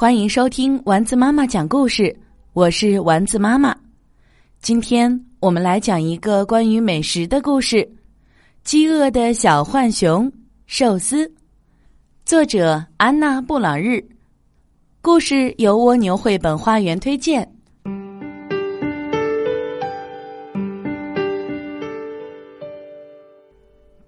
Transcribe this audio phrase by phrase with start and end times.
[0.00, 2.16] 欢迎收听丸子妈妈讲故事，
[2.54, 3.76] 我是丸子妈妈。
[4.62, 7.76] 今天我们来讲一个关于美食的故事，
[8.64, 10.32] 《饥饿的小浣熊
[10.64, 11.28] 寿司》，
[12.24, 14.02] 作者安娜·布朗日。
[15.02, 17.46] 故事由蜗牛绘本花园推荐。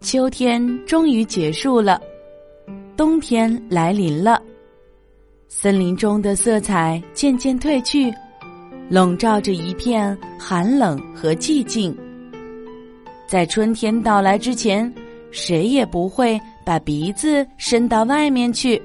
[0.00, 2.00] 秋天终于结束了，
[2.96, 4.42] 冬天来临了。
[5.54, 8.12] 森林中的色彩渐渐褪去，
[8.88, 11.94] 笼罩着一片寒冷和寂静。
[13.28, 14.92] 在春天到来之前，
[15.30, 18.80] 谁也不会把鼻子伸到外面去。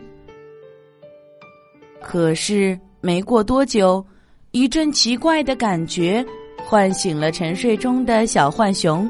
[2.02, 4.06] 可是没过多久，
[4.52, 6.24] 一阵奇怪的感觉
[6.64, 9.10] 唤醒了沉睡中的小浣熊。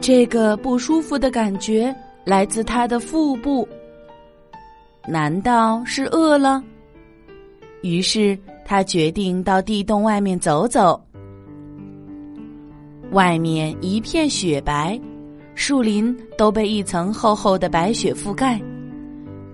[0.00, 3.68] 这个不舒服的感觉来自他的腹部。
[5.08, 6.62] 难道是饿了？
[7.80, 11.00] 于是他决定到地洞外面走走。
[13.12, 15.00] 外面一片雪白，
[15.54, 18.60] 树林都被一层厚厚的白雪覆盖，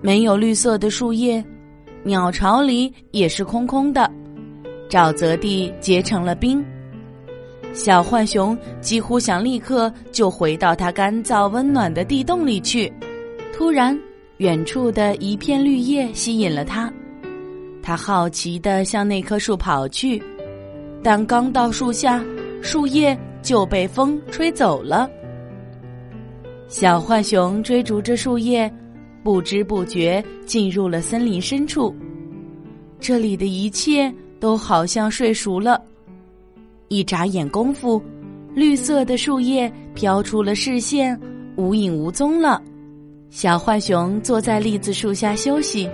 [0.00, 1.42] 没有绿色的树叶，
[2.02, 4.10] 鸟巢里也是空空的，
[4.90, 6.64] 沼泽地结成了冰。
[7.72, 12.92] 小浣熊几乎想立刻就回到它干燥温暖的地洞里去。
[13.52, 13.96] 突然，
[14.38, 16.92] 远处的一片绿叶吸引了他，
[17.80, 20.20] 他好奇地向那棵树跑去，
[21.04, 22.24] 但刚到树下，
[22.60, 25.08] 树叶就被风吹走了。
[26.66, 28.68] 小浣熊追逐着树叶，
[29.22, 31.94] 不知不觉进入了森林深处。
[32.98, 35.80] 这里的一切都好像睡熟了。
[36.88, 38.02] 一眨眼功夫，
[38.52, 41.18] 绿色的树叶飘出了视线，
[41.54, 42.60] 无影无踪了。
[43.34, 45.90] 小浣熊坐在栗子树下休息，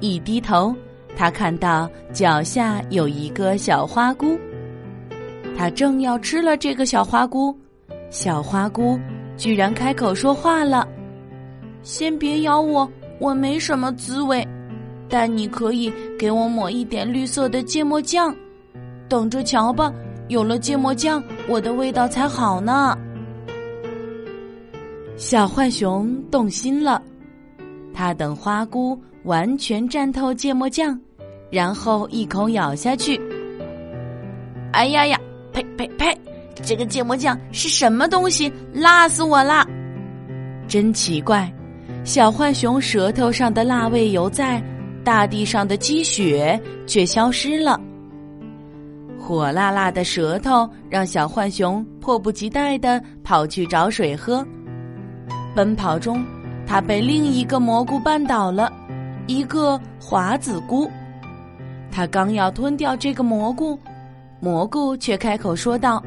[0.00, 0.76] 一低头，
[1.16, 4.38] 他看到脚下有一个小花菇。
[5.56, 7.56] 他正要吃了这个小花菇，
[8.10, 9.00] 小花菇
[9.34, 10.86] 居然开口说话了
[11.82, 12.86] ：“先别咬我，
[13.18, 14.46] 我没什么滋味，
[15.08, 18.36] 但你可以给我抹一点绿色的芥末酱，
[19.08, 19.90] 等着瞧吧。”
[20.28, 22.94] 有了芥末酱，我的味道才好呢。
[25.18, 27.02] 小浣熊动心了，
[27.92, 30.96] 它等花菇完全蘸透芥末酱，
[31.50, 33.20] 然后一口咬下去。
[34.72, 35.20] 哎呀呀！
[35.52, 36.16] 呸呸呸！
[36.62, 38.52] 这个芥末酱是什么东西？
[38.72, 39.66] 辣死我啦！
[40.68, 41.52] 真奇怪，
[42.04, 44.62] 小浣熊舌头上的辣味犹在，
[45.02, 47.80] 大地上的积雪却消失了。
[49.18, 54.46] 火辣辣的舌头让小浣熊迫不及待的跑去找水喝。
[55.58, 56.24] 奔跑中，
[56.68, 58.72] 他被另一个蘑菇绊倒了，
[59.26, 60.88] 一个华子菇。
[61.90, 63.76] 他刚要吞掉这个蘑菇，
[64.38, 66.00] 蘑菇却开口说道：“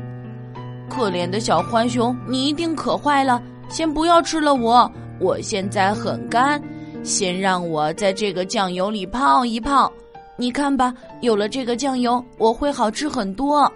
[0.88, 6.63] 可怜的小浣熊，你一定渴坏了，先不要吃了我，我现在很干，
[7.03, 9.91] 先让我在这个酱油里泡一泡。”
[10.40, 13.69] 你看吧，有了这个酱油，我会好吃很多。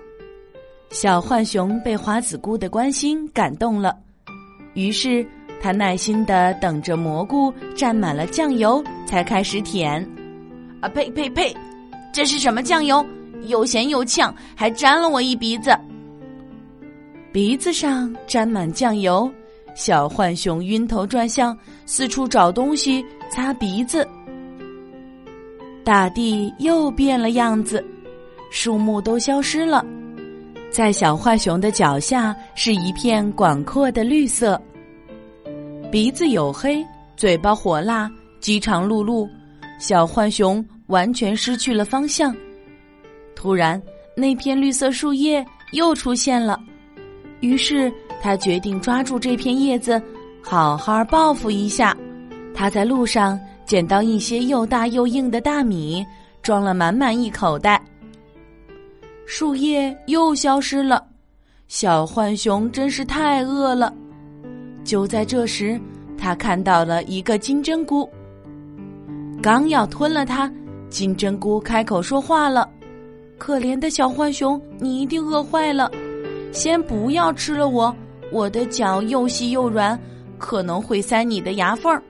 [0.90, 3.94] 小浣熊被华子菇的关心感动了，
[4.74, 5.28] 于是
[5.66, 10.00] 他耐心的等着蘑菇蘸满了酱油，才开始舔。
[10.80, 11.52] 啊呸呸呸！
[12.14, 13.03] 这是什么酱油？
[13.48, 15.76] 又咸又呛，还沾了我一鼻子。
[17.34, 19.28] 鼻子上沾满酱油，
[19.74, 24.08] 小浣熊晕头转向，四处找东西擦鼻子。
[25.84, 27.84] 大地又变了样子，
[28.52, 29.84] 树木都消失了，
[30.70, 34.62] 在小浣熊的脚下是一片广阔的绿色。
[35.96, 36.86] 鼻子黝黑，
[37.16, 38.12] 嘴巴火辣，
[38.42, 39.26] 饥肠辘辘，
[39.80, 42.36] 小浣熊完全失去了方向。
[43.34, 43.82] 突然，
[44.14, 46.60] 那片绿色树叶又出现了，
[47.40, 47.90] 于是
[48.22, 50.02] 他决定抓住这片叶子，
[50.44, 51.96] 好好报复一下。
[52.54, 53.40] 他在路上。
[53.66, 56.06] 捡到一些又大又硬的大米，
[56.44, 57.82] 装了满满一口袋。
[59.26, 61.03] 树叶又消失了，
[61.70, 63.91] 小浣熊真是太饿了。
[64.85, 65.78] 就在这时，
[66.17, 68.09] 他看到了一个金针菇，
[69.41, 70.49] 刚要吞了它，
[70.90, 72.70] 金针菇开口说话了
[73.37, 75.91] ：“可怜的小浣熊，你一定饿坏了，
[76.53, 77.93] 先不要吃了我，
[78.32, 79.99] 我的脚又细又软，
[80.37, 82.02] 可能会塞你的牙缝儿。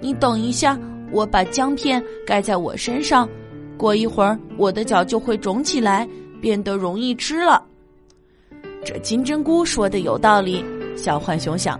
[0.00, 0.78] 你等一下。”
[1.12, 3.28] 我把姜片盖在我身上，
[3.76, 6.08] 过一会儿我的脚就会肿起来，
[6.40, 7.64] 变得容易吃了。
[8.84, 10.64] 这金针菇说的有道理，
[10.96, 11.78] 小浣熊想，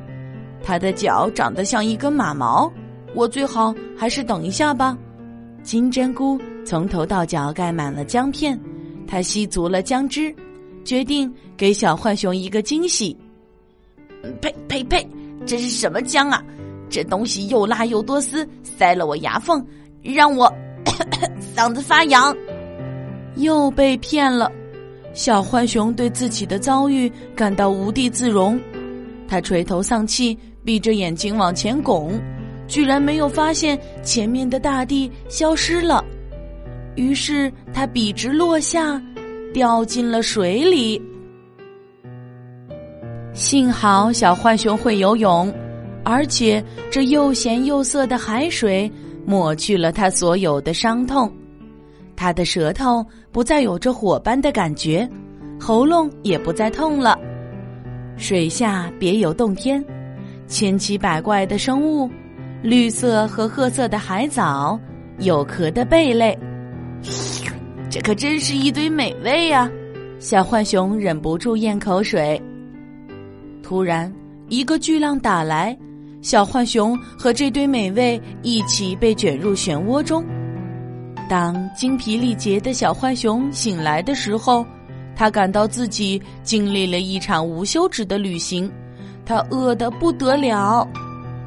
[0.64, 2.72] 他的脚长得像一根马毛，
[3.14, 4.96] 我最好还是等一下吧。
[5.62, 8.58] 金针菇从头到脚盖满了姜片，
[9.06, 10.34] 他吸足了姜汁，
[10.84, 13.16] 决定给小浣熊一个惊喜。
[14.40, 15.06] 呸呸呸！
[15.44, 16.42] 这是什么姜啊？
[16.88, 19.62] 这东西又辣又多丝，塞了我牙缝，
[20.02, 20.50] 让我
[21.54, 22.34] 嗓子发痒。
[23.36, 24.50] 又被骗了，
[25.12, 28.58] 小浣熊对自己的遭遇感到无地自容，
[29.26, 32.18] 他垂头丧气，闭着眼睛往前拱，
[32.66, 36.02] 居然没有发现前面的大地消失了。
[36.96, 39.00] 于是他笔直落下，
[39.52, 41.00] 掉进了水里。
[43.34, 45.52] 幸好小浣熊会游泳，
[46.04, 48.90] 而且这又咸又涩的海水
[49.26, 51.30] 抹去了他所有的伤痛。
[52.16, 55.06] 他的舌头不再有着火般的感觉，
[55.60, 57.18] 喉咙也不再痛了。
[58.16, 59.84] 水下别有洞天，
[60.46, 62.08] 千奇百怪的生物，
[62.62, 64.78] 绿色和褐色的海藻，
[65.18, 66.38] 有壳的贝类，
[67.90, 69.70] 这可真是一堆美味呀！
[70.18, 72.40] 小浣熊忍不住咽口水。
[73.62, 74.12] 突然，
[74.48, 75.76] 一个巨浪打来，
[76.22, 80.24] 小浣熊和这堆美味一起被卷入漩涡中。
[81.28, 84.64] 当精疲力竭的小浣熊醒来的时候，
[85.16, 88.70] 他感到自己经历了一场无休止的旅行，
[89.24, 90.86] 他饿得不得了。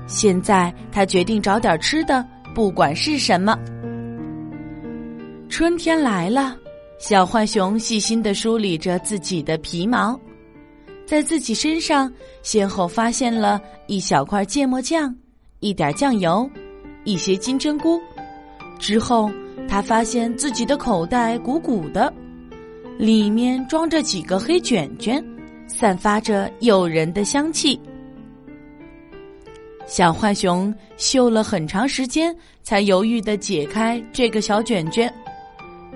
[0.07, 2.25] 现在，他决定找点吃的，
[2.55, 3.57] 不管是什么。
[5.49, 6.55] 春天来了，
[6.99, 10.19] 小浣熊细心的梳理着自己的皮毛。
[11.05, 12.11] 在自己身上，
[12.43, 15.15] 先后发现了一小块芥末酱、
[15.61, 16.49] 一点酱油、
[17.05, 17.99] 一些金针菇。
[18.77, 19.31] 之后，
[19.69, 22.13] 他发现自己的口袋鼓鼓的，
[22.97, 25.23] 里面装着几个黑卷卷，
[25.67, 27.79] 散发着诱人的香气。
[29.85, 35.13] 小浣熊嗅了很长时间，才犹豫的解开这个小卷卷。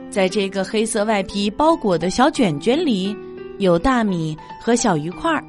[0.09, 3.15] 在这个黑色外皮包裹的小卷卷里。
[3.59, 5.44] 有大米和小鱼块儿，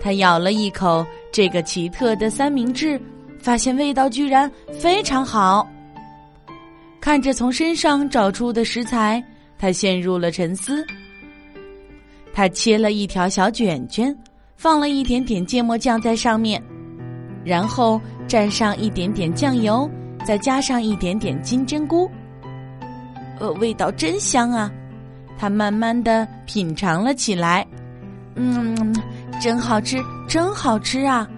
[0.00, 3.00] 他咬了一口这个奇特的三明治，
[3.38, 5.64] 发现味道居然非常好。
[7.00, 9.22] 看着从身上找出的食材，
[9.56, 10.84] 他陷入了沉思。
[12.34, 14.14] 他切了一条小卷卷，
[14.56, 16.60] 放了一点点芥末酱在上面，
[17.44, 19.88] 然后蘸上一点点酱油，
[20.26, 22.10] 再加上一点点金针菇，
[23.38, 24.68] 呃，味道真香啊！
[25.38, 27.64] 他慢慢的品尝了起来，
[28.34, 28.94] 嗯，
[29.40, 29.96] 真好吃，
[30.28, 31.28] 真好吃啊！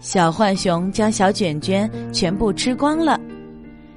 [0.00, 3.18] 小浣熊将小卷卷全部吃光了，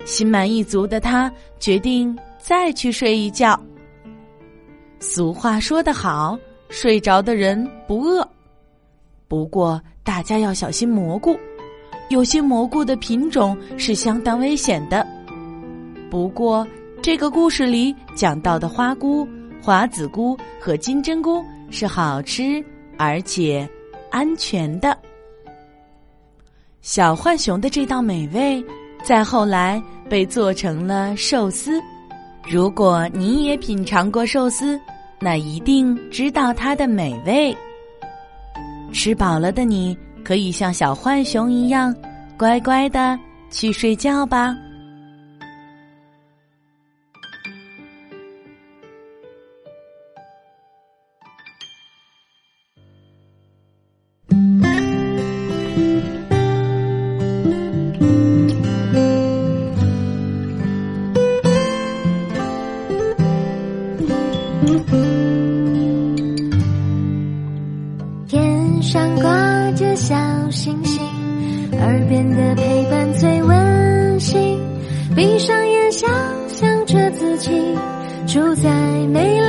[0.05, 3.59] 心满意足的他决定再去睡一觉。
[4.99, 6.37] 俗话说得好，
[6.69, 8.27] 睡着的人不饿。
[9.27, 11.37] 不过大家要小心蘑菇，
[12.09, 15.05] 有些蘑菇的品种是相当危险的。
[16.09, 16.67] 不过。
[16.99, 19.25] 这个故事里讲到的花菇、
[19.61, 22.61] 华子菇和金针菇是好吃
[22.97, 23.69] 而且
[24.09, 24.97] 安全的。
[26.81, 28.61] 小浣熊的这道美味，
[29.03, 31.79] 在后来被做成了寿司。
[32.49, 34.79] 如果你也品尝过寿司，
[35.19, 37.55] 那一定知道它的美味。
[38.93, 41.93] 吃饱了的你，可以像小浣熊一样，
[42.37, 43.19] 乖乖的
[43.51, 44.55] 去睡觉吧。
[75.17, 76.07] 闭上眼，想
[76.47, 77.49] 象着自己
[78.27, 78.69] 住在
[79.07, 79.46] 美丽